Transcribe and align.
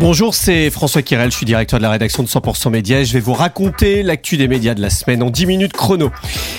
Bonjour, 0.00 0.32
c'est 0.32 0.70
François 0.70 1.02
Kirel, 1.02 1.32
je 1.32 1.36
suis 1.36 1.44
directeur 1.44 1.80
de 1.80 1.82
la 1.82 1.90
rédaction 1.90 2.22
de 2.22 2.28
100% 2.28 2.70
Média 2.70 3.00
et 3.00 3.04
je 3.04 3.12
vais 3.12 3.20
vous 3.20 3.32
raconter 3.32 4.04
l'actu 4.04 4.36
des 4.36 4.46
médias 4.46 4.74
de 4.74 4.80
la 4.80 4.90
semaine 4.90 5.24
en 5.24 5.30
10 5.30 5.46
minutes 5.46 5.72
chrono. 5.72 6.12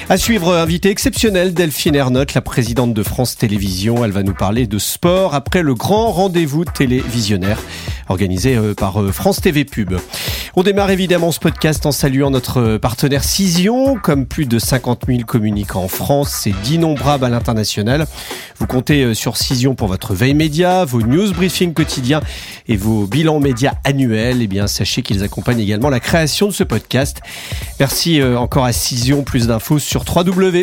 À 0.10 0.18
suivre, 0.18 0.54
invité 0.54 0.90
exceptionnel, 0.90 1.54
Delphine 1.54 1.96
Ernotte, 1.96 2.34
la 2.34 2.42
présidente 2.42 2.94
de 2.94 3.02
France 3.02 3.38
Télévisions. 3.38 4.04
Elle 4.04 4.12
va 4.12 4.24
nous 4.24 4.34
parler 4.34 4.68
de 4.68 4.78
sport 4.78 5.36
après 5.36 5.62
le 5.62 5.74
grand 5.74 6.12
rendez-vous 6.12 6.66
télévisionnaire 6.66 7.60
organisé 8.10 8.58
euh, 8.58 8.74
par 8.74 9.02
euh, 9.02 9.12
France 9.12 9.40
TV 9.40 9.66
Pub. 9.66 9.94
On 10.56 10.64
démarre 10.64 10.90
évidemment 10.90 11.32
ce 11.32 11.40
podcast 11.40 11.86
en 11.86 11.92
saluant 11.92 12.32
notre 12.32 12.78
partenaire 12.78 13.24
Cision. 13.24 13.96
Comme 13.96 14.26
plus 14.26 14.48
de 14.48 14.60
50 14.60 15.04
000 15.08 15.20
communicants 15.22 15.84
en 15.84 15.88
France, 15.88 16.32
c'est 16.42 16.60
d'innombrables 16.64 17.24
à 17.24 17.30
l'international. 17.30 18.08
Vous 18.58 18.68
comptez 18.68 19.04
euh, 19.04 19.14
sur 19.14 19.38
Cision 19.38 19.76
pour 19.76 19.88
votre 19.88 20.14
veille 20.14 20.34
média, 20.34 20.86
vos 20.86 21.02
news 21.02 21.32
briefings 21.34 21.74
quotidiens 21.74 22.22
et 22.68 22.76
vos 22.76 23.06
bilans 23.06 23.29
médias 23.38 23.74
annuels. 23.84 24.42
Eh 24.42 24.48
bien, 24.48 24.66
sachez 24.66 25.04
qu'ils 25.04 25.24
accompagnent 25.24 25.60
également 25.60 25.92
la 25.92 26.00
création 26.00 26.48
de 26.48 26.54
ce 26.54 26.64
podcast. 26.64 27.22
Merci 27.80 28.24
encore 28.24 28.66
à 28.66 28.74
Cision. 28.74 29.22
Plus 29.24 29.46
d'infos 29.46 29.78
sur 29.78 30.04
www.cision.fr. 30.16 30.60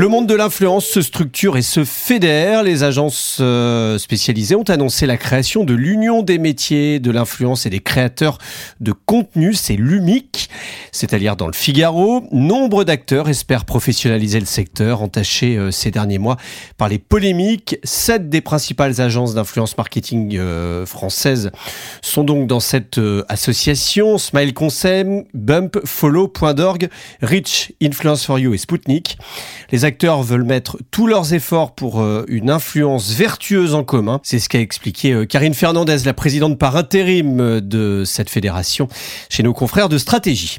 Le 0.00 0.08
monde 0.08 0.26
de 0.26 0.34
l'influence 0.34 0.86
se 0.86 1.02
structure 1.02 1.58
et 1.58 1.62
se 1.62 1.84
fédère. 1.84 2.62
Les 2.62 2.84
agences 2.84 3.36
euh, 3.42 3.98
spécialisées 3.98 4.54
ont 4.54 4.62
annoncé 4.62 5.04
la 5.04 5.18
création 5.18 5.62
de 5.62 5.74
l'Union 5.74 6.22
des 6.22 6.38
métiers 6.38 7.00
de 7.00 7.10
l'influence 7.10 7.66
et 7.66 7.70
des 7.70 7.80
créateurs 7.80 8.38
de 8.80 8.92
contenu. 8.92 9.52
C'est 9.52 9.76
l'UMIC. 9.76 10.48
C'est 10.90 11.12
à 11.12 11.18
dire 11.18 11.36
dans 11.36 11.48
le 11.48 11.52
Figaro. 11.52 12.24
Nombre 12.32 12.84
d'acteurs 12.84 13.28
espèrent 13.28 13.66
professionnaliser 13.66 14.40
le 14.40 14.46
secteur, 14.46 15.02
entaché 15.02 15.58
euh, 15.58 15.70
ces 15.70 15.90
derniers 15.90 16.16
mois 16.16 16.38
par 16.78 16.88
les 16.88 16.98
polémiques. 16.98 17.76
Sept 17.84 18.30
des 18.30 18.40
principales 18.40 19.02
agences 19.02 19.34
d'influence 19.34 19.76
marketing 19.76 20.38
euh, 20.38 20.86
françaises 20.86 21.50
sont 22.00 22.24
donc 22.24 22.46
dans 22.46 22.60
cette 22.60 22.98
association. 23.28 24.16
Smile 24.16 24.54
Conseil, 24.54 25.26
Bump, 25.34 25.78
Follow, 25.84 26.26
Point 26.26 26.54
Rich, 27.20 27.74
Influence 27.82 28.24
for 28.24 28.38
You 28.38 28.54
et 28.54 28.58
Spoutnik. 28.58 29.18
Acteurs 29.90 30.22
veulent 30.22 30.44
mettre 30.44 30.78
tous 30.92 31.08
leurs 31.08 31.34
efforts 31.34 31.74
pour 31.74 32.00
euh, 32.00 32.24
une 32.28 32.48
influence 32.48 33.10
vertueuse 33.10 33.74
en 33.74 33.82
commun. 33.82 34.20
C'est 34.22 34.38
ce 34.38 34.48
qu'a 34.48 34.60
expliqué 34.60 35.12
euh, 35.12 35.26
Karine 35.26 35.52
Fernandez, 35.52 35.96
la 36.04 36.14
présidente 36.14 36.60
par 36.60 36.76
intérim 36.76 37.40
euh, 37.40 37.60
de 37.60 38.04
cette 38.06 38.30
fédération, 38.30 38.86
chez 39.28 39.42
nos 39.42 39.52
confrères 39.52 39.88
de 39.88 39.98
stratégie. 39.98 40.58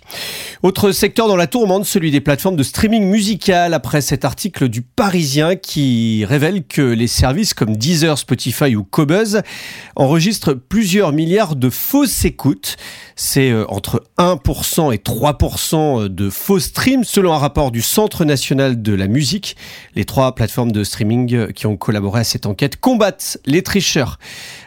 Autre 0.64 0.92
secteur 0.92 1.30
dans 1.30 1.38
la 1.38 1.48
tourmente, 1.48 1.86
celui 1.86 2.12
des 2.12 2.20
plateformes 2.20 2.58
de 2.58 2.64
streaming 2.64 3.06
musical, 3.06 3.74
après 3.74 4.02
cet 4.02 4.26
article 4.26 4.68
du 4.68 4.82
Parisien 4.82 5.56
qui 5.56 6.26
révèle 6.26 6.66
que 6.66 6.82
les 6.82 7.08
services 7.08 7.54
comme 7.54 7.78
Deezer, 7.78 8.18
Spotify 8.18 8.76
ou 8.76 8.84
Cobuzz 8.84 9.44
enregistrent 9.96 10.56
plusieurs 10.56 11.14
milliards 11.14 11.56
de 11.56 11.70
fausses 11.70 12.26
écoutes. 12.26 12.76
C'est 13.16 13.54
entre 13.70 14.04
1% 14.18 14.94
et 14.94 14.98
3% 14.98 16.10
de 16.10 16.30
faux 16.30 16.60
streams 16.60 17.04
selon 17.06 17.34
un 17.34 17.38
rapport 17.38 17.72
du 17.72 17.82
Centre 17.82 18.26
national 18.26 18.82
de 18.82 18.94
la 18.94 19.08
musique. 19.12 19.56
Les 19.96 20.06
trois 20.06 20.34
plateformes 20.34 20.72
de 20.72 20.84
streaming 20.84 21.52
qui 21.54 21.68
ont 21.68 21.78
collaboré 21.78 22.22
à 22.22 22.24
cette 22.24 22.46
enquête 22.46 22.78
combattent 22.78 23.38
les 23.46 23.62
tricheurs 23.62 24.18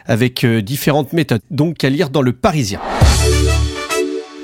avec 0.05 0.43
euh, 0.43 0.61
différentes 0.61 1.13
méthodes. 1.13 1.41
Donc 1.51 1.83
à 1.83 1.89
lire 1.89 2.09
dans 2.09 2.21
le 2.21 2.33
Parisien. 2.33 2.79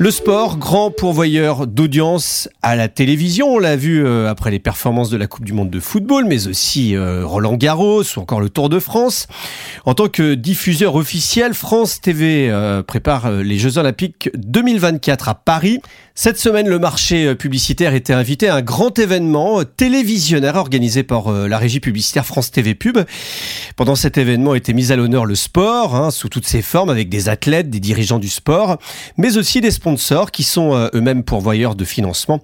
Le 0.02 0.09
sport, 0.09 0.57
grand 0.57 0.89
pourvoyeur 0.89 1.67
d'audience 1.67 2.49
à 2.63 2.75
la 2.75 2.88
télévision, 2.88 3.53
on 3.53 3.59
l'a 3.59 3.75
vu 3.75 4.03
euh, 4.03 4.31
après 4.31 4.49
les 4.49 4.57
performances 4.57 5.11
de 5.11 5.17
la 5.17 5.27
Coupe 5.27 5.45
du 5.45 5.53
Monde 5.53 5.69
de 5.69 5.80
football, 5.80 6.25
mais 6.25 6.47
aussi 6.47 6.95
euh, 6.95 7.23
Roland 7.23 7.53
Garros 7.53 8.02
ou 8.02 8.19
encore 8.19 8.41
le 8.41 8.49
Tour 8.49 8.69
de 8.69 8.79
France. 8.79 9.27
En 9.85 9.94
tant 9.94 10.07
que 10.07 10.33
diffuseur 10.33 10.95
officiel, 10.95 11.53
France 11.53 12.02
TV 12.02 12.49
euh, 12.49 12.81
prépare 12.81 13.29
les 13.29 13.59
Jeux 13.59 13.77
Olympiques 13.77 14.31
2024 14.33 15.29
à 15.29 15.35
Paris. 15.35 15.81
Cette 16.16 16.40
semaine, 16.40 16.67
le 16.67 16.79
marché 16.79 17.35
publicitaire 17.35 17.94
était 17.94 18.13
invité 18.13 18.50
à 18.50 18.56
un 18.56 18.61
grand 18.61 18.97
événement 18.97 19.63
télévisionnaire 19.63 20.56
organisé 20.56 21.03
par 21.03 21.31
la 21.31 21.57
régie 21.57 21.79
publicitaire 21.79 22.25
France 22.25 22.51
TV 22.51 22.75
Pub. 22.75 23.00
Pendant 23.78 23.95
cet 23.95 24.17
événement 24.17 24.53
était 24.53 24.73
mis 24.73 24.91
à 24.91 24.97
l'honneur 24.97 25.25
le 25.25 25.35
sport, 25.35 25.95
hein, 25.95 26.11
sous 26.11 26.28
toutes 26.28 26.45
ses 26.45 26.61
formes, 26.61 26.90
avec 26.90 27.07
des 27.07 27.29
athlètes, 27.29 27.69
des 27.69 27.79
dirigeants 27.79 28.19
du 28.19 28.28
sport, 28.28 28.78
mais 29.17 29.38
aussi 29.38 29.61
des 29.61 29.72
sponsors 29.72 29.91
qui 30.31 30.44
sont 30.44 30.75
euh, 30.75 30.90
eux-mêmes 30.94 31.24
pourvoyeurs 31.24 31.75
de 31.75 31.85
financement. 31.85 32.41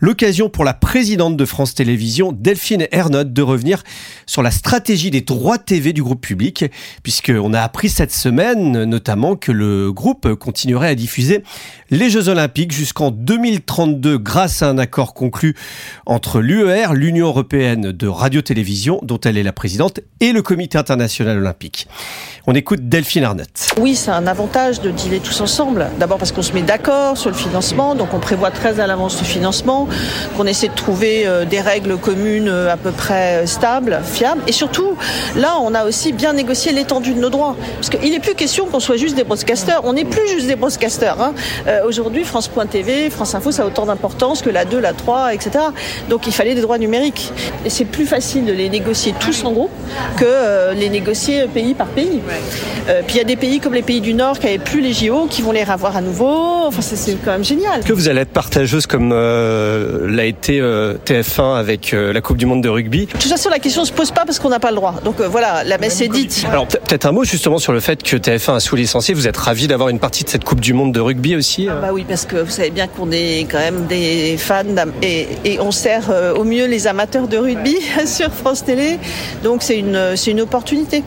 L'occasion 0.00 0.48
pour 0.48 0.64
la 0.64 0.74
présidente 0.74 1.36
de 1.36 1.44
France 1.44 1.74
Télévisions, 1.74 2.32
Delphine 2.32 2.86
Ernotte, 2.90 3.32
de 3.32 3.42
revenir 3.42 3.82
sur 4.26 4.42
la 4.42 4.50
stratégie 4.50 5.10
des 5.10 5.20
droits 5.20 5.58
TV 5.58 5.92
du 5.92 6.02
groupe 6.02 6.20
public, 6.20 6.64
puisqu'on 7.02 7.52
a 7.52 7.60
appris 7.60 7.88
cette 7.88 8.12
semaine 8.12 8.84
notamment 8.84 9.36
que 9.36 9.52
le 9.52 9.92
groupe 9.92 10.34
continuerait 10.34 10.88
à 10.88 10.94
diffuser 10.94 11.42
les 11.90 12.10
Jeux 12.10 12.28
Olympiques 12.28 12.72
jusqu'en 12.72 13.10
2032 13.10 14.18
grâce 14.18 14.62
à 14.62 14.68
un 14.68 14.78
accord 14.78 15.14
conclu 15.14 15.56
entre 16.06 16.40
l'UER, 16.40 16.94
l'Union 16.94 17.26
européenne 17.26 17.92
de 17.92 18.06
radio-télévision, 18.06 19.00
dont 19.02 19.20
elle 19.20 19.36
est 19.36 19.42
la 19.42 19.52
présidente, 19.52 20.00
et 20.20 20.32
le 20.32 20.42
Comité 20.42 20.78
international 20.78 21.38
olympique. 21.38 21.86
On 22.46 22.54
écoute 22.54 22.88
Delphine 22.88 23.24
Arnott. 23.24 23.68
Oui, 23.78 23.94
c'est 23.94 24.10
un 24.10 24.26
avantage 24.26 24.80
de 24.80 24.90
dealer 24.90 25.20
tous 25.20 25.40
ensemble. 25.40 25.88
D'abord 25.98 26.18
parce 26.18 26.32
qu'on 26.32 26.42
se 26.42 26.52
met 26.52 26.62
d'accord 26.62 26.79
sur 27.14 27.30
le 27.30 27.36
financement, 27.36 27.94
donc 27.94 28.14
on 28.14 28.18
prévoit 28.18 28.50
très 28.50 28.80
à 28.80 28.86
l'avance 28.86 29.18
le 29.20 29.26
financement, 29.26 29.88
qu'on 30.36 30.46
essaie 30.46 30.68
de 30.68 30.74
trouver 30.74 31.26
euh, 31.26 31.44
des 31.44 31.60
règles 31.60 31.96
communes 31.96 32.48
euh, 32.48 32.72
à 32.72 32.76
peu 32.76 32.90
près 32.90 33.42
euh, 33.42 33.46
stables, 33.46 34.00
fiables. 34.04 34.42
Et 34.46 34.52
surtout, 34.52 34.96
là, 35.36 35.56
on 35.60 35.74
a 35.74 35.84
aussi 35.84 36.12
bien 36.12 36.32
négocié 36.32 36.72
l'étendue 36.72 37.14
de 37.14 37.20
nos 37.20 37.30
droits. 37.30 37.56
Parce 37.76 37.90
qu'il 37.90 38.10
n'est 38.10 38.20
plus 38.20 38.34
question 38.34 38.66
qu'on 38.66 38.80
soit 38.80 38.96
juste 38.96 39.14
des 39.14 39.24
broadcasters. 39.24 39.80
On 39.84 39.92
n'est 39.92 40.04
plus 40.04 40.26
juste 40.28 40.46
des 40.46 40.56
broadcasters. 40.56 41.20
Hein. 41.20 41.34
Aujourd'hui, 41.86 42.24
France.tv, 42.24 43.10
France 43.10 43.34
Info, 43.34 43.52
ça 43.52 43.62
a 43.62 43.66
autant 43.66 43.86
d'importance 43.86 44.42
que 44.42 44.50
la 44.50 44.64
2, 44.64 44.78
la 44.78 44.92
3, 44.92 45.34
etc. 45.34 45.64
Donc 46.08 46.26
il 46.26 46.32
fallait 46.32 46.54
des 46.54 46.62
droits 46.62 46.78
numériques. 46.78 47.32
Et 47.64 47.70
c'est 47.70 47.84
plus 47.84 48.06
facile 48.06 48.44
de 48.44 48.52
les 48.52 48.68
négocier 48.68 49.14
tous 49.18 49.44
en 49.44 49.52
groupe 49.52 49.70
que 50.16 50.72
les 50.74 50.88
négocier 50.88 51.46
pays 51.46 51.74
par 51.74 51.88
pays. 51.88 52.20
Euh, 52.88 53.02
puis 53.06 53.16
il 53.16 53.18
y 53.18 53.20
a 53.20 53.24
des 53.24 53.36
pays 53.36 53.60
comme 53.60 53.74
les 53.74 53.82
pays 53.82 54.00
du 54.00 54.14
Nord 54.14 54.38
qui 54.38 54.46
n'avaient 54.46 54.58
plus 54.58 54.80
les 54.80 54.92
JO, 54.92 55.26
qui 55.28 55.42
vont 55.42 55.52
les 55.52 55.64
revoir 55.64 55.96
à 55.96 56.00
nouveau. 56.00 56.69
Enfin, 56.70 56.82
c'est 56.82 57.16
quand 57.24 57.32
même 57.32 57.44
génial. 57.44 57.82
Que 57.82 57.92
vous 57.92 58.08
allez 58.08 58.20
être 58.20 58.30
partageuse 58.30 58.86
comme 58.86 59.10
euh, 59.12 60.08
l'a 60.08 60.24
été 60.24 60.60
euh, 60.60 60.94
TF1 61.04 61.56
avec 61.56 61.92
la 61.92 62.20
Coupe 62.20 62.36
du 62.36 62.46
Monde 62.46 62.62
de 62.62 62.68
rugby 62.68 63.06
De 63.06 63.12
toute 63.12 63.22
façon, 63.24 63.50
la 63.50 63.58
question 63.58 63.82
ne 63.82 63.86
se 63.86 63.92
pose 63.92 64.10
pas 64.12 64.24
parce 64.24 64.38
qu'on 64.38 64.48
n'a 64.48 64.60
pas 64.60 64.70
le 64.70 64.76
droit. 64.76 64.94
Donc 65.04 65.20
voilà, 65.20 65.64
la 65.64 65.78
messe 65.78 66.00
est 66.00 66.08
dite. 66.08 66.44
Alors 66.48 66.66
peut-être 66.66 67.06
un 67.06 67.12
mot 67.12 67.24
justement 67.24 67.58
sur 67.58 67.72
le 67.72 67.80
fait 67.80 68.02
que 68.02 68.16
TF1 68.16 68.56
a 68.56 68.60
sous-licencié. 68.60 69.14
Vous 69.14 69.26
êtes 69.26 69.36
ravi 69.36 69.66
d'avoir 69.66 69.88
une 69.88 69.98
partie 69.98 70.24
de 70.24 70.28
cette 70.28 70.44
Coupe 70.44 70.60
du 70.60 70.72
Monde 70.72 70.92
de 70.92 71.00
rugby 71.00 71.36
aussi 71.36 71.68
ah 71.68 71.74
bah 71.80 71.88
oui, 71.92 72.04
parce 72.08 72.24
que 72.24 72.36
vous 72.36 72.50
savez 72.50 72.70
bien 72.70 72.86
qu'on 72.86 73.10
est 73.10 73.46
quand 73.50 73.58
même 73.58 73.86
des 73.86 74.36
fans 74.38 74.64
et, 75.02 75.28
et, 75.44 75.60
on 75.60 75.70
sert 75.72 76.10
au 76.36 76.44
mieux 76.44 76.66
les 76.66 76.86
amateurs 76.86 77.28
de 77.28 77.36
rugby 77.36 77.76
sur 78.06 78.30
France 78.30 78.64
Télé. 78.64 78.98
Donc 79.42 79.62
c'est 79.62 79.78
une, 79.78 80.14
une 80.26 80.40
opportunité 80.40 81.02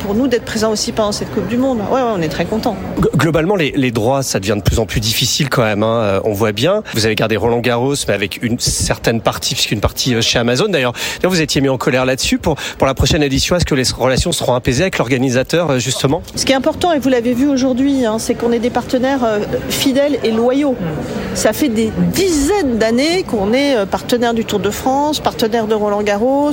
pour 0.00 0.14
nous 0.14 0.26
d'être 0.26 0.44
présents 0.44 0.72
aussi 0.72 0.92
pendant 0.92 1.12
cette 1.12 1.30
Coupe 1.32 1.48
du 1.48 1.56
Monde. 1.56 1.78
Ouais, 1.90 2.00
on 2.02 2.20
est 2.20 2.28
très 2.28 2.44
content. 2.44 2.76
Globalement, 3.16 3.56
les, 3.56 3.90
droits, 3.90 4.22
ça 4.22 4.40
devient 4.40 4.56
de 4.56 4.62
plus 4.62 4.78
en 4.78 4.79
plus 4.86 5.00
difficile 5.00 5.48
quand 5.48 5.62
même. 5.62 5.82
Hein. 5.82 6.00
Euh, 6.02 6.20
on 6.24 6.32
voit 6.32 6.52
bien. 6.52 6.82
Vous 6.94 7.06
avez 7.06 7.14
gardé 7.14 7.36
Roland 7.36 7.60
Garros, 7.60 7.94
mais 8.08 8.14
avec 8.14 8.42
une 8.42 8.58
certaine 8.58 9.20
partie, 9.20 9.54
puisqu'une 9.54 9.80
partie 9.80 10.14
euh, 10.14 10.20
chez 10.20 10.38
Amazon. 10.38 10.68
D'ailleurs, 10.68 10.92
vous 11.22 11.40
étiez 11.40 11.60
mis 11.60 11.68
en 11.68 11.78
colère 11.78 12.04
là-dessus. 12.04 12.38
Pour, 12.38 12.56
pour 12.78 12.86
la 12.86 12.94
prochaine 12.94 13.22
édition, 13.22 13.56
est-ce 13.56 13.64
que 13.64 13.74
les 13.74 13.84
relations 13.96 14.32
seront 14.32 14.54
apaisées 14.54 14.82
avec 14.82 14.98
l'organisateur, 14.98 15.70
euh, 15.70 15.78
justement? 15.78 16.22
Ce 16.34 16.44
qui 16.44 16.52
est 16.52 16.56
important, 16.56 16.92
et 16.92 16.98
vous 16.98 17.08
l'avez 17.08 17.34
vu 17.34 17.48
aujourd'hui, 17.48 18.04
hein, 18.04 18.18
c'est 18.18 18.34
qu'on 18.34 18.52
est 18.52 18.58
des 18.58 18.70
partenaires 18.70 19.20
fidèles 19.68 20.18
et 20.24 20.30
loyaux. 20.30 20.76
Ça 21.34 21.52
fait 21.52 21.68
des 21.68 21.90
dizaines 22.12 22.78
d'années 22.78 23.22
qu'on 23.24 23.52
est 23.52 23.86
partenaire 23.86 24.34
du 24.34 24.44
Tour 24.44 24.60
de 24.60 24.70
France, 24.70 25.20
partenaire 25.20 25.66
de 25.66 25.74
Roland 25.74 26.02
Garros, 26.02 26.50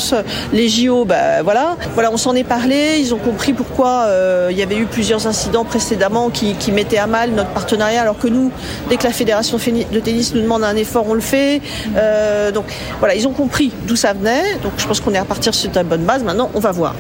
les 0.54 0.70
JO, 0.70 1.06
bah, 1.06 1.42
voilà. 1.44 1.78
Voilà, 1.94 2.12
on 2.12 2.18
s'en 2.18 2.36
est 2.36 2.44
parlé. 2.44 2.98
Ils 3.00 3.14
ont 3.14 3.18
compris 3.18 3.54
pourquoi 3.54 4.08
il 4.50 4.58
y 4.58 4.62
avait 4.62 4.78
eu 4.78 4.86
plusieurs 4.86 5.28
incidents 5.28 5.66
précédemment 5.66 6.30
qui, 6.30 6.72
mettaient 6.72 6.98
à 6.98 7.08
mal 7.08 7.32
notre 7.32 7.50
partenariat, 7.50 8.02
alors 8.02 8.17
que 8.18 8.28
nous, 8.28 8.52
dès 8.90 8.98
que 8.98 9.04
la 9.04 9.12
fédération 9.12 9.58
de 9.58 10.00
tennis 10.00 10.34
nous 10.34 10.42
demande 10.42 10.64
un 10.64 10.76
effort, 10.76 11.06
on 11.08 11.14
le 11.14 11.22
fait. 11.22 11.62
Euh, 11.96 12.52
donc 12.52 12.66
voilà, 13.00 13.16
ils 13.16 13.28
ont 13.28 13.34
compris 13.34 13.72
d'où 13.88 13.96
ça 13.96 14.14
venait. 14.14 14.56
Donc 14.64 14.74
je 14.78 14.88
pense 14.88 15.00
qu'on 15.00 15.14
est 15.14 15.20
repartir 15.20 15.54
sur 15.54 15.70
une 15.76 15.84
bonne 15.84 16.04
base. 16.04 16.24
Maintenant, 16.24 16.50
on 16.54 16.60
va 16.60 16.72
voir. 16.72 16.96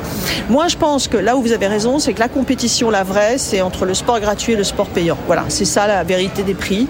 Moi, 0.50 0.68
je 0.68 0.78
pense 0.78 1.08
que 1.08 1.18
là 1.18 1.36
où 1.36 1.42
vous 1.42 1.52
avez 1.52 1.68
raison, 1.68 2.00
c'est 2.00 2.14
que 2.14 2.20
la 2.20 2.30
compétition, 2.30 2.90
la 2.90 3.04
vraie, 3.04 3.38
c'est 3.38 3.62
entre 3.62 3.86
le 3.86 3.94
sport 3.94 4.20
gratuit 4.20 4.54
et 4.54 4.56
le 4.56 4.64
sport 4.64 4.88
payant. 4.88 5.18
Voilà, 5.28 5.46
c'est 5.50 5.66
ça 5.66 5.88
la 5.88 6.04
vérité 6.04 6.44
des 6.44 6.54
prix. 6.54 6.88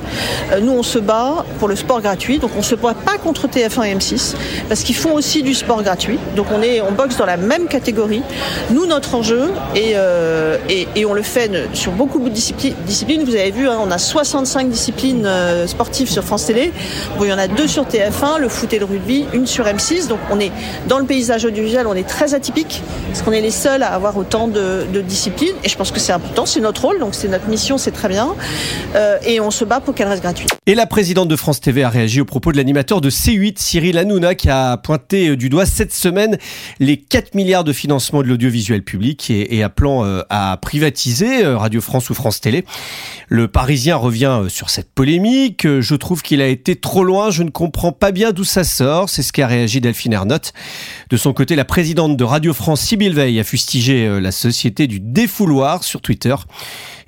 Euh, 0.52 0.60
nous, 0.60 0.72
on 0.72 0.84
se 0.84 1.00
bat 1.00 1.46
pour 1.60 1.68
le 1.68 1.76
sport 1.76 2.02
gratuit, 2.02 2.40
donc 2.40 2.52
on 2.58 2.62
se 2.62 2.76
bat 2.76 2.94
pas 2.94 3.18
contre 3.18 3.48
TF1 3.48 3.86
et 3.86 3.96
M6 3.96 4.36
parce 4.68 4.82
qu'ils 4.82 4.96
font 4.96 5.14
aussi 5.14 5.44
du 5.44 5.54
sport 5.54 5.84
gratuit. 5.84 6.20
Donc 6.36 6.48
on 6.54 6.62
est, 6.62 6.82
on 6.82 6.92
boxe 6.92 7.18
dans 7.18 7.26
la 7.26 7.38
même 7.38 7.68
catégorie. 7.68 8.24
Nous, 8.72 8.86
notre 8.86 9.16
enjeu 9.16 9.52
et, 9.76 9.94
euh, 9.96 10.58
et, 10.70 11.06
on 11.06 11.14
le 11.14 11.22
fait 11.22 11.50
sur 11.74 11.94
beaucoup 11.94 12.20
de 12.20 12.30
disciplines. 12.30 13.24
Vous 13.24 13.36
avez 13.36 13.52
vu, 13.52 13.70
hein, 13.70 13.78
on 13.82 13.92
a 13.92 13.98
65 14.18 14.70
disciplines 14.70 15.26
euh, 15.28 15.68
sportives 15.68 16.10
sur 16.10 16.24
France 16.24 16.48
Télé. 16.48 16.72
Bon, 17.18 17.26
il 17.26 17.30
y 17.30 17.34
en 17.34 17.38
a 17.38 17.48
deux 17.48 17.68
sur 17.68 17.86
TF1, 17.86 18.40
le 18.40 18.50
foot 18.50 18.74
et 18.74 18.80
le 18.80 18.86
rugby, 18.86 19.26
une 19.32 19.46
sur 19.46 19.66
M6. 19.66 20.08
Donc 20.08 20.18
on 20.32 20.40
est 20.40 20.52
dans 20.88 20.98
le 20.98 21.06
paysage 21.06 21.46
audiovisuel, 21.46 21.86
on 21.86 21.94
est 21.94 22.08
très 22.08 22.34
atypique 22.34 22.82
parce 23.08 23.22
qu'on 23.22 23.32
est 23.32 23.42
les 23.42 23.52
seuls 23.52 23.84
à 23.84 23.94
avoir 23.94 24.18
autant 24.18 24.48
de, 24.48 24.86
disciplines. 25.02 25.54
Et 25.64 25.70
je 25.70 25.78
pense 25.78 25.92
que 25.92 26.00
c'est 26.00 26.14
important, 26.14 26.48
c'est 26.48 26.60
notre 26.60 26.82
rôle, 26.82 27.00
donc 27.00 27.14
c'est 27.14 27.28
notre 27.28 27.48
mission, 27.48 27.78
c'est 27.78 27.92
très 27.92 28.08
bien. 28.08 28.36
Euh, 28.96 29.20
et 29.24 29.40
on 29.40 29.52
se 29.52 29.64
bat 29.64 29.80
pour 29.80 29.94
qu'elle 29.94 30.08
reste 30.08 30.24
gratuite. 30.24 30.50
Et 30.66 30.74
la 30.74 30.88
présidente 30.88 31.28
de 31.28 31.36
France 31.36 31.62
TV 31.62 31.84
a 31.84 31.90
réagi 31.90 32.20
au 32.20 32.26
propos 32.26 32.52
de 32.52 32.58
l'animateur 32.58 33.02
de 33.02 33.12
C8, 33.12 33.60
Cyril 33.60 34.00
Hanouna, 34.00 34.34
qui 34.34 34.50
a 34.50 34.78
pointé 34.78 35.36
du 35.36 35.50
doigt 35.50 35.68
cette 35.68 35.94
semaine 35.94 36.38
les 36.80 36.98
4 36.98 37.36
milliards 37.36 37.64
de 37.64 37.74
financement 37.74 38.24
de 38.24 38.28
l'audiovisuel 38.28 38.82
public 38.82 39.30
et, 39.30 39.64
appelant 39.64 40.04
euh, 40.06 40.22
à 40.30 40.58
privatiser 40.62 41.46
euh, 41.46 41.58
Radio 41.58 41.82
France 41.82 42.10
ou 42.10 42.14
France 42.14 42.42
Télé. 42.42 42.66
Le 43.28 43.48
Parisien 43.48 43.97
revient 43.98 44.40
euh, 44.44 44.50
sur 44.50 44.70
cette 44.70 44.94
polémique. 44.94 45.68
Je 45.68 45.96
trouve 45.96 46.22
qu'il 46.22 46.42
a 46.42 46.48
été 46.48 46.76
trop 46.76 47.04
loin. 47.04 47.30
Je 47.30 47.44
ne 47.44 47.50
comprends 47.50 47.92
pas 47.92 48.12
bien 48.12 48.32
d'où 48.32 48.44
ça 48.44 48.64
sort. 48.64 49.10
C'est 49.10 49.24
ce 49.24 49.34
qu'a 49.34 49.48
réagi 49.48 49.82
Delphine 49.82 50.14
Ernotte. 50.14 50.54
De 51.10 51.18
son 51.18 51.34
côté, 51.34 51.56
la 51.56 51.66
présidente 51.66 52.18
de 52.18 52.24
Radio 52.24 52.54
France, 52.54 52.82
Sybille 52.82 53.14
Veil, 53.14 53.40
a 53.40 53.44
fustigé 53.44 54.20
la 54.20 54.32
société 54.32 54.88
du 54.88 55.00
défouloir 55.00 55.84
sur 55.84 56.02
Twitter. 56.02 56.36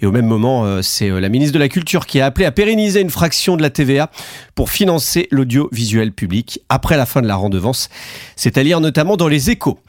Et 0.01 0.05
au 0.05 0.11
même 0.11 0.25
moment, 0.25 0.65
euh, 0.65 0.81
c'est 0.81 1.09
euh, 1.09 1.19
la 1.19 1.29
ministre 1.29 1.53
de 1.53 1.59
la 1.59 1.69
Culture 1.69 2.05
qui 2.05 2.21
a 2.21 2.25
appelé 2.25 2.45
à 2.45 2.51
pérenniser 2.51 3.01
une 3.01 3.09
fraction 3.09 3.57
de 3.57 3.61
la 3.61 3.69
TVA 3.69 4.09
pour 4.55 4.69
financer 4.69 5.27
l'audiovisuel 5.31 6.11
public 6.11 6.61
après 6.69 6.97
la 6.97 7.05
fin 7.05 7.21
de 7.21 7.27
la 7.27 7.35
redevance. 7.35 7.89
C'est 8.35 8.57
à 8.57 8.63
lire 8.63 8.79
notamment 8.79 9.17
dans 9.17 9.27
les 9.27 9.49
échos. 9.49 9.79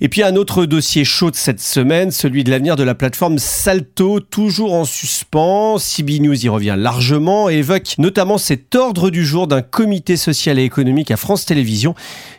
Et 0.00 0.08
puis 0.08 0.22
un 0.22 0.36
autre 0.36 0.66
dossier 0.66 1.04
chaud 1.04 1.30
de 1.30 1.36
cette 1.36 1.60
semaine, 1.60 2.10
celui 2.10 2.44
de 2.44 2.50
l'avenir 2.50 2.76
de 2.76 2.84
la 2.84 2.94
plateforme 2.94 3.38
Salto, 3.38 4.20
toujours 4.20 4.74
en 4.74 4.84
suspens. 4.84 5.78
CB 5.78 6.20
News 6.20 6.44
y 6.44 6.48
revient 6.48 6.76
largement 6.76 7.50
et 7.50 7.54
évoque 7.56 7.94
notamment 7.98 8.38
cet 8.38 8.74
ordre 8.74 9.10
du 9.10 9.24
jour 9.24 9.46
d'un 9.46 9.62
comité 9.62 10.16
social 10.16 10.58
et 10.58 10.64
économique 10.64 11.10
à 11.10 11.16
France 11.16 11.44
Télévisions 11.44 11.94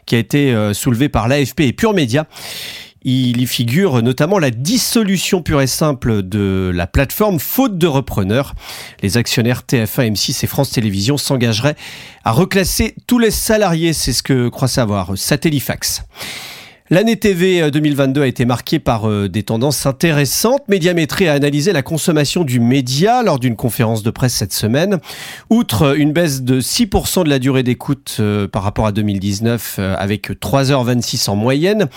qui 0.06 0.16
a 0.16 0.20
été 0.20 0.54
euh, 0.54 0.74
soulevé 0.74 1.10
par 1.10 1.28
l'AFP 1.28 1.62
et 1.62 1.74
Pure 1.74 1.94
Média. 1.94 2.28
Il 3.04 3.42
y 3.42 3.48
figure 3.48 4.02
notamment 4.02 4.40
la 4.40 4.52
dissolution 4.52 5.42
pure 5.42 5.62
et 5.62 5.68
simple 5.68 6.24
de 6.24 6.72
la 6.74 6.88
plateforme 6.88 7.40
faute 7.40 7.78
de 7.78 7.88
repreneurs. 7.88 8.56
Les 9.02 9.18
actionnaires 9.18 9.64
TF1, 9.68 10.14
M6 10.14 10.44
et 10.44 10.48
France 10.48 10.72
Télévisions 10.72 11.18
s'engageraient 11.18 11.76
à 12.24 12.32
reclasser 12.32 12.96
tous 13.08 13.20
les 13.20 13.32
salariés, 13.32 13.94
c'est 13.94 14.14
ce 14.14 14.24
que 14.24 14.50
croit 14.50 14.68
savoir 14.68 15.18
Satellifax. 15.18 16.04
L'année 16.90 17.18
TV 17.18 17.70
2022 17.70 18.22
euh, 18.22 18.24
a 18.24 18.28
été 18.28 18.46
marquée 18.46 18.80
par 18.80 19.10
euh, 19.10 19.28
des 19.28 19.44
tendances 19.44 19.86
intéressantes. 19.86 20.70
Médiamétrie 20.70 21.28
a 21.28 21.34
analysé 21.34 21.74
la 21.74 21.82
consommation 21.82 22.46
du 22.46 22.62
média 22.62 23.24
lors 23.24 23.40
d'une 23.40 23.58
conférence 23.58 24.04
de 24.04 24.10
presse 24.10 24.34
cette 24.34 24.54
semaine. 24.54 25.00
Outre 25.50 25.98
une 25.98 26.14
baisse 26.14 26.44
de 26.44 26.62
6% 26.62 27.26
de 27.26 27.30
la 27.30 27.40
durée 27.40 27.64
d'écoute 27.64 28.18
euh, 28.22 28.48
par 28.48 28.64
rapport 28.64 28.86
à 28.86 28.94
2019 28.94 29.80
avec 29.98 30.30
3h26 30.30 31.30
en 31.30 31.36
moyenne, 31.36 31.88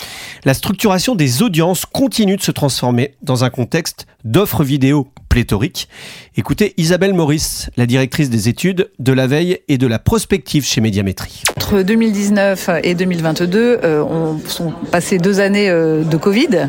la 0.44 0.54
structuration 0.54 1.14
des 1.14 1.42
audiences 1.42 1.86
continue 1.86 2.36
de 2.36 2.42
se 2.42 2.50
transformer 2.50 3.14
dans 3.22 3.44
un 3.44 3.50
contexte 3.50 4.08
d'offres 4.24 4.64
vidéo 4.64 5.06
pléthorique. 5.30 5.88
Écoutez 6.36 6.74
Isabelle 6.76 7.14
Maurice, 7.14 7.70
la 7.76 7.86
directrice 7.86 8.30
des 8.30 8.48
études, 8.48 8.90
de 8.98 9.12
la 9.12 9.26
veille 9.26 9.58
et 9.68 9.78
de 9.78 9.86
la 9.86 9.98
prospective 9.98 10.64
chez 10.64 10.80
Médiamétrie. 10.80 11.42
Entre 11.56 11.82
2019 11.82 12.70
et 12.82 12.94
2022, 12.94 13.80
euh, 13.84 14.02
on 14.02 14.38
sont 14.48 14.72
passé 14.90 15.18
deux 15.18 15.38
années 15.38 15.70
euh, 15.70 16.02
de 16.02 16.16
Covid 16.16 16.68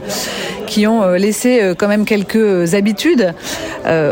qui 0.67 0.87
ont 0.87 1.03
euh, 1.03 1.17
laissé 1.17 1.73
quand 1.77 1.87
même 1.87 2.05
quelques 2.05 2.75
habitudes 2.75 3.33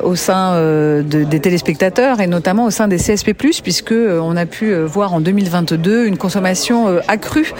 au 0.03 0.15
sein 0.15 0.59
des 1.03 1.39
téléspectateurs 1.39 2.21
et 2.21 2.27
notamment 2.27 2.65
au 2.65 2.71
sein 2.71 2.87
des 2.87 2.97
CSP+, 2.97 3.33
puisque 3.35 3.93
on 3.93 4.35
a 4.35 4.47
pu 4.47 4.73
voir 4.73 5.13
en 5.13 5.21
2022 5.21 6.07
une 6.07 6.17
consommation 6.17 6.99
accrue 7.07 7.53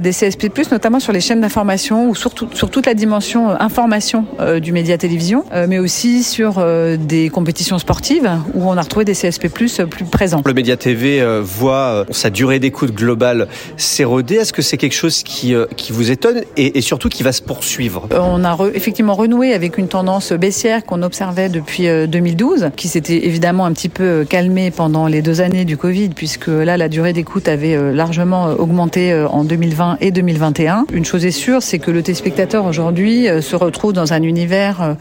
des 0.00 0.10
CSP+, 0.10 0.50
notamment 0.72 0.98
sur 0.98 1.12
les 1.12 1.20
chaînes 1.20 1.40
d'information 1.40 2.08
ou 2.08 2.16
sur, 2.16 2.32
sur 2.52 2.68
toute 2.68 2.86
la 2.86 2.94
dimension 2.94 3.48
information 3.60 4.26
du 4.60 4.72
média 4.72 4.98
télévision, 4.98 5.44
mais 5.68 5.78
aussi 5.78 6.15
sur 6.22 6.64
des 6.98 7.28
compétitions 7.28 7.78
sportives 7.78 8.30
où 8.54 8.68
on 8.68 8.76
a 8.76 8.82
retrouvé 8.82 9.04
des 9.04 9.12
CSP+, 9.12 9.48
plus 9.48 9.80
présents. 10.10 10.42
Le 10.44 10.54
média 10.54 10.76
TV 10.76 11.24
voit 11.42 12.06
sa 12.10 12.30
durée 12.30 12.58
d'écoute 12.58 12.92
globale 12.92 13.48
s'éroder. 13.76 14.36
Est-ce 14.36 14.52
que 14.52 14.62
c'est 14.62 14.76
quelque 14.76 14.94
chose 14.94 15.22
qui, 15.22 15.54
qui 15.76 15.92
vous 15.92 16.10
étonne 16.10 16.42
et, 16.56 16.80
surtout 16.80 17.08
qui 17.08 17.22
va 17.22 17.32
se 17.32 17.42
poursuivre? 17.42 18.08
On 18.12 18.44
a 18.44 18.56
effectivement 18.74 19.14
renoué 19.14 19.52
avec 19.52 19.78
une 19.78 19.88
tendance 19.88 20.32
baissière 20.32 20.84
qu'on 20.84 21.02
observait 21.02 21.48
depuis 21.48 21.86
2012, 22.08 22.70
qui 22.76 22.88
s'était 22.88 23.26
évidemment 23.26 23.66
un 23.66 23.72
petit 23.72 23.88
peu 23.88 24.24
calmée 24.28 24.70
pendant 24.70 25.06
les 25.06 25.22
deux 25.22 25.40
années 25.40 25.64
du 25.64 25.76
Covid, 25.76 26.10
puisque 26.10 26.48
là, 26.48 26.76
la 26.76 26.88
durée 26.88 27.12
d'écoute 27.12 27.48
avait 27.48 27.92
largement 27.92 28.46
augmenté 28.46 29.14
en 29.14 29.44
2020 29.44 29.98
et 30.00 30.10
2021. 30.10 30.86
Une 30.92 31.04
chose 31.04 31.24
est 31.24 31.30
sûre, 31.30 31.62
c'est 31.62 31.78
que 31.78 31.90
le 31.90 32.02
téléspectateur 32.02 32.64
aujourd'hui 32.64 33.26
se 33.40 33.56
retrouve 33.56 33.92
dans 33.92 34.12
un 34.12 34.22
univers 34.22 34.96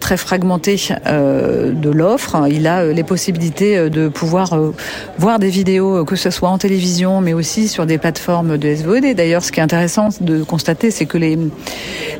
très 0.00 0.16
fragmenté 0.16 0.47
de 0.56 1.90
l'offre. 1.90 2.36
Il 2.50 2.66
a 2.66 2.86
les 2.86 3.02
possibilités 3.02 3.90
de 3.90 4.08
pouvoir 4.08 4.56
voir 5.18 5.38
des 5.38 5.50
vidéos, 5.50 6.04
que 6.04 6.16
ce 6.16 6.30
soit 6.30 6.48
en 6.48 6.58
télévision, 6.58 7.20
mais 7.20 7.34
aussi 7.34 7.68
sur 7.68 7.86
des 7.86 7.98
plateformes 7.98 8.56
de 8.56 8.74
SVOD. 8.74 9.14
D'ailleurs, 9.14 9.44
ce 9.44 9.52
qui 9.52 9.60
est 9.60 9.62
intéressant 9.62 10.08
de 10.20 10.42
constater, 10.42 10.90
c'est 10.90 11.06
que 11.06 11.18
les, 11.18 11.38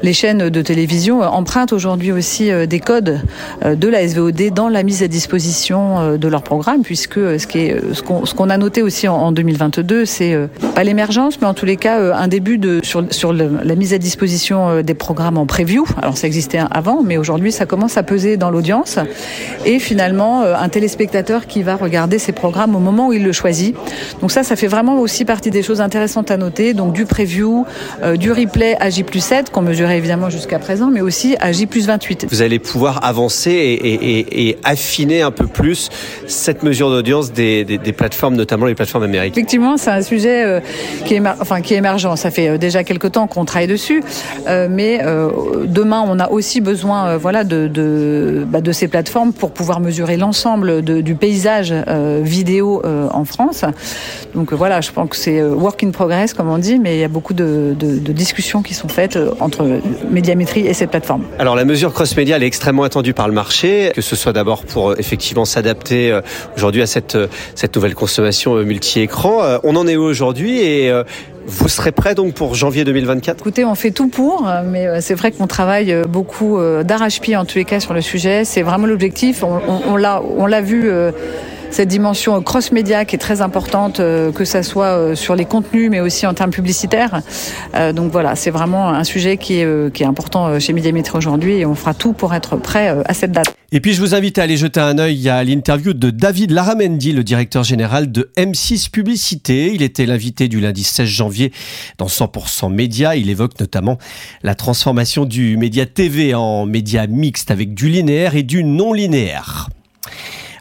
les 0.02 0.12
chaînes 0.12 0.48
de 0.48 0.62
télévision 0.62 1.22
empruntent 1.22 1.72
aujourd'hui 1.72 2.12
aussi 2.12 2.50
des 2.66 2.80
codes 2.80 3.20
de 3.64 3.88
la 3.88 4.06
SVOD 4.06 4.52
dans 4.54 4.68
la 4.68 4.82
mise 4.82 5.02
à 5.02 5.08
disposition 5.08 6.16
de 6.16 6.28
leur 6.28 6.42
programme, 6.42 6.82
puisque 6.82 7.14
ce 7.14 7.46
qui 7.46 7.70
ce 7.92 8.02
qu'on 8.02 8.26
ce 8.26 8.34
qu'on 8.34 8.50
a 8.50 8.56
noté 8.58 8.82
aussi 8.82 9.08
en, 9.08 9.32
2022, 9.32 10.04
c'est 10.04 10.36
pas 10.74 10.84
l'émergence, 10.84 11.40
mais 11.40 11.46
en 11.46 11.54
tous 11.54 11.66
les 11.66 11.76
cas 11.76 12.14
un 12.14 12.28
début 12.28 12.58
de 12.58 12.80
sur 12.82 13.04
sur 13.10 13.32
la 13.32 13.74
mise 13.74 13.94
à 13.94 13.98
disposition 13.98 14.82
des 14.82 14.94
programmes 14.94 15.38
en 15.38 15.46
preview. 15.46 15.84
Alors 16.00 16.16
ça 16.16 16.26
existait 16.26 16.60
avant, 16.70 17.02
mais 17.02 17.16
aujourd'hui 17.16 17.52
ça 17.52 17.66
commence 17.66 17.96
à 17.96 18.02
peser 18.02 18.17
dans 18.36 18.50
l'audience 18.50 18.98
et 19.64 19.78
finalement 19.78 20.42
un 20.42 20.68
téléspectateur 20.68 21.46
qui 21.46 21.62
va 21.62 21.76
regarder 21.76 22.18
ses 22.18 22.32
programmes 22.32 22.74
au 22.74 22.80
moment 22.80 23.08
où 23.08 23.12
il 23.12 23.24
le 23.24 23.32
choisit. 23.32 23.76
Donc 24.20 24.32
ça, 24.32 24.42
ça 24.42 24.56
fait 24.56 24.66
vraiment 24.66 24.98
aussi 24.98 25.24
partie 25.24 25.50
des 25.50 25.62
choses 25.62 25.80
intéressantes 25.80 26.30
à 26.30 26.36
noter. 26.36 26.74
Donc 26.74 26.92
du 26.92 27.06
preview, 27.06 27.66
euh, 28.02 28.16
du 28.16 28.32
replay 28.32 28.76
à 28.80 28.90
J+7 28.90 29.50
qu'on 29.50 29.62
mesurait 29.62 29.98
évidemment 29.98 30.30
jusqu'à 30.30 30.58
présent, 30.58 30.90
mais 30.90 31.00
aussi 31.00 31.36
à 31.40 31.52
J+28. 31.52 32.26
Vous 32.30 32.42
allez 32.42 32.58
pouvoir 32.58 33.04
avancer 33.04 33.50
et, 33.50 34.58
affiner 34.64 35.22
un 35.22 35.30
peu 35.30 35.46
plus 35.46 35.88
cette 36.26 36.62
mesure 36.62 36.90
d'audience 36.90 37.32
des, 37.32 37.64
plateformes, 37.96 38.36
notamment 38.36 38.66
les 38.66 38.74
plateformes 38.74 39.04
américaines. 39.04 39.32
Effectivement, 39.32 39.76
c'est 39.76 39.90
un 39.90 40.02
sujet 40.02 40.44
euh, 40.44 40.60
qui, 41.04 41.14
est, 41.14 41.22
enfin, 41.40 41.60
qui 41.60 41.74
est 41.74 41.76
émergent. 41.76 42.14
Ça 42.16 42.30
fait 42.30 42.48
euh, 42.48 42.58
déjà 42.58 42.84
quelques 42.84 43.12
temps 43.12 43.26
qu'on 43.26 43.44
travaille 43.44 43.66
dessus, 43.66 44.02
mais 44.46 45.00
demain, 45.66 46.04
on 46.06 46.18
a 46.18 46.28
aussi 46.28 46.60
besoin 46.60 47.16
voilà, 47.16 47.44
de, 47.44 47.68
de, 47.68 48.07
bah, 48.46 48.60
de 48.60 48.72
ces 48.72 48.88
plateformes 48.88 49.32
pour 49.32 49.50
pouvoir 49.52 49.80
mesurer 49.80 50.16
l'ensemble 50.16 50.82
du 50.82 51.14
paysage 51.14 51.72
vidéo 52.22 52.82
en 52.84 53.24
France. 53.24 53.64
Donc 54.34 54.52
voilà, 54.52 54.80
je 54.80 54.90
pense 54.90 55.08
que 55.08 55.16
c'est 55.16 55.40
euh, 55.40 55.54
work 55.54 55.82
in 55.82 55.90
progress, 55.90 56.34
comme 56.34 56.48
on 56.48 56.58
dit, 56.58 56.78
mais 56.78 56.96
il 56.96 57.00
y 57.00 57.04
a 57.04 57.08
beaucoup 57.08 57.34
de, 57.34 57.74
discussions 58.12 58.62
qui 58.62 58.74
sont 58.74 58.88
faites 58.88 59.16
euh, 59.16 59.30
entre 59.40 59.80
Médiamétrie 60.10 60.66
et 60.66 60.74
cette 60.74 60.90
plateforme. 60.90 61.24
Alors 61.38 61.56
la 61.56 61.64
mesure 61.64 61.92
cross-média, 61.92 62.36
elle 62.36 62.42
est 62.42 62.46
extrêmement 62.46 62.82
attendue 62.82 63.14
par 63.14 63.28
le 63.28 63.34
marché, 63.34 63.92
que 63.94 64.00
ce 64.02 64.16
soit 64.16 64.32
d'abord 64.32 64.64
pour 64.64 64.90
euh, 64.90 64.94
effectivement 64.98 65.44
s'adapter 65.44 66.18
aujourd'hui 66.56 66.82
à 66.82 66.86
cette, 66.86 67.16
cette 67.54 67.74
nouvelle 67.74 67.94
consommation 67.94 68.54
multi-écran. 68.56 69.58
On 69.62 69.76
en 69.76 69.86
est 69.86 69.96
où 69.96 70.02
aujourd'hui 70.02 70.60
et 70.60 70.92
vous 71.48 71.68
serez 71.68 71.92
prêt 71.92 72.14
donc 72.14 72.34
pour 72.34 72.54
janvier 72.54 72.84
2024 72.84 73.40
Écoutez, 73.40 73.64
on 73.64 73.74
fait 73.74 73.90
tout 73.90 74.08
pour, 74.08 74.46
mais 74.66 75.00
c'est 75.00 75.14
vrai 75.14 75.32
qu'on 75.32 75.46
travaille 75.46 75.94
beaucoup 76.08 76.58
d'arrache-pied 76.84 77.36
en 77.36 77.44
tous 77.44 77.58
les 77.58 77.64
cas 77.64 77.80
sur 77.80 77.94
le 77.94 78.00
sujet. 78.00 78.44
C'est 78.44 78.62
vraiment 78.62 78.86
l'objectif. 78.86 79.42
On, 79.42 79.60
on, 79.66 79.94
on 79.94 80.46
l'a 80.46 80.60
vu 80.60 80.90
cette 81.70 81.88
dimension 81.88 82.40
cross-média 82.42 83.04
qui 83.04 83.16
est 83.16 83.18
très 83.18 83.40
importante, 83.40 84.00
euh, 84.00 84.32
que 84.32 84.44
ça 84.44 84.62
soit 84.62 84.96
euh, 84.96 85.14
sur 85.14 85.34
les 85.34 85.44
contenus, 85.44 85.90
mais 85.90 86.00
aussi 86.00 86.26
en 86.26 86.34
termes 86.34 86.50
publicitaires. 86.50 87.20
Euh, 87.74 87.92
donc 87.92 88.10
voilà, 88.10 88.36
c'est 88.36 88.50
vraiment 88.50 88.88
un 88.88 89.04
sujet 89.04 89.36
qui 89.36 89.60
est, 89.60 89.92
qui 89.92 90.02
est 90.02 90.06
important 90.06 90.58
chez 90.58 90.72
Médiamétrie 90.72 91.18
aujourd'hui 91.18 91.58
et 91.58 91.66
on 91.66 91.74
fera 91.74 91.94
tout 91.94 92.12
pour 92.12 92.34
être 92.34 92.56
prêt 92.56 92.94
à 93.04 93.14
cette 93.14 93.32
date. 93.32 93.57
Et 93.70 93.80
puis 93.80 93.92
je 93.92 94.00
vous 94.00 94.14
invite 94.14 94.38
à 94.38 94.44
aller 94.44 94.56
jeter 94.56 94.80
un 94.80 94.96
œil 94.98 95.28
à 95.28 95.44
l'interview 95.44 95.92
de 95.92 96.08
David 96.08 96.52
Laramendi, 96.52 97.12
le 97.12 97.22
directeur 97.22 97.64
général 97.64 98.10
de 98.10 98.30
M6 98.38 98.88
Publicité. 98.88 99.74
Il 99.74 99.82
était 99.82 100.06
l'invité 100.06 100.48
du 100.48 100.58
lundi 100.58 100.82
16 100.82 101.06
janvier 101.06 101.52
dans 101.98 102.06
100% 102.06 102.72
Média. 102.72 103.14
Il 103.14 103.28
évoque 103.28 103.60
notamment 103.60 103.98
la 104.42 104.54
transformation 104.54 105.26
du 105.26 105.58
média 105.58 105.84
TV 105.84 106.34
en 106.34 106.64
média 106.64 107.06
mixte 107.06 107.50
avec 107.50 107.74
du 107.74 107.90
linéaire 107.90 108.36
et 108.36 108.42
du 108.42 108.64
non 108.64 108.94
linéaire. 108.94 109.68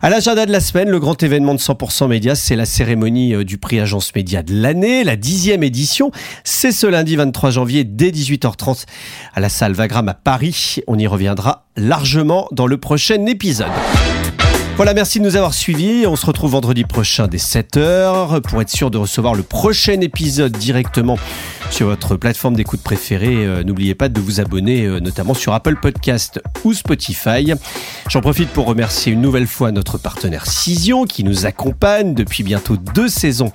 À 0.02 0.10
l'agenda 0.10 0.46
de 0.46 0.52
la 0.52 0.60
semaine, 0.60 0.90
le 0.90 1.00
grand 1.00 1.24
événement 1.24 1.56
de 1.56 1.60
100% 1.60 2.08
Média, 2.08 2.36
c'est 2.36 2.56
la 2.56 2.66
cérémonie 2.66 3.34
euh, 3.34 3.44
du 3.44 3.58
prix 3.58 3.80
Agence 3.80 4.14
Média 4.14 4.44
de 4.44 4.54
l'année, 4.54 5.04
la 5.04 5.16
dixième 5.16 5.64
édition. 5.64 6.12
C'est 6.44 6.72
ce 6.72 6.86
lundi 6.86 7.16
23 7.16 7.50
janvier 7.50 7.84
dès 7.84 8.12
18h30 8.12 8.86
à 9.34 9.40
la 9.40 9.50
salle 9.50 9.74
Vagram 9.74 10.08
à 10.08 10.14
Paris. 10.14 10.78
On 10.86 11.00
y 11.00 11.08
reviendra 11.08 11.67
largement 11.78 12.48
dans 12.52 12.68
le 12.68 12.78
prochain 12.78 13.26
épisode. 13.26 13.68
Voilà, 14.78 14.94
merci 14.94 15.20
de 15.20 15.24
nous 15.24 15.36
avoir 15.36 15.56
suivis. 15.56 16.06
On 16.06 16.16
se 16.16 16.26
retrouve 16.26 16.52
vendredi 16.52 16.84
prochain 16.84 17.28
dès 17.28 17.38
7h 17.38 18.42
pour 18.42 18.62
être 18.62 18.70
sûr 18.70 18.92
de 18.92 19.00
recevoir 19.00 19.34
le 19.34 19.42
prochain 19.42 20.00
épisode 20.02 20.56
directement 20.56 21.18
sur 21.72 21.88
votre 21.88 22.16
plateforme 22.16 22.56
d'écoute 22.56 22.82
préférée. 22.84 23.44
Euh, 23.44 23.64
N'oubliez 23.64 23.96
pas 23.96 24.08
de 24.08 24.22
vous 24.22 24.40
abonner, 24.40 24.86
euh, 24.86 25.00
notamment 25.00 25.34
sur 25.34 25.54
Apple 25.54 25.78
Podcast 25.78 26.40
ou 26.64 26.74
Spotify. 26.74 27.54
J'en 28.08 28.22
profite 28.22 28.50
pour 28.50 28.68
remercier 28.68 29.12
une 29.12 29.22
nouvelle 29.22 29.48
fois 29.48 29.72
notre 29.72 29.98
partenaire 29.98 30.46
Cision 30.46 31.06
qui 31.06 31.24
nous 31.24 31.48
accompagne 31.48 32.14
depuis 32.14 32.44
bientôt 32.44 32.78
deux 32.78 33.10
saisons 33.10 33.52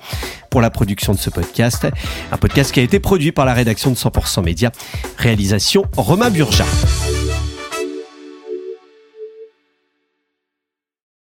pour 0.49 0.59
la 0.59 0.69
production 0.71 1.13
de 1.13 1.19
ce 1.19 1.29
podcast. 1.29 1.87
Un 2.33 2.37
podcast 2.37 2.73
qui 2.73 2.81
a 2.81 2.83
été 2.83 2.99
produit 2.99 3.31
par 3.31 3.45
la 3.45 3.53
rédaction 3.53 3.91
de 3.91 3.95
100% 3.95 4.43
Média. 4.43 4.73
Réalisation 5.17 5.85
Romain 5.95 6.29
Burja. 6.29 6.65